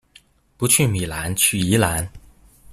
[0.57, 2.09] 不去米蘭去宜蘭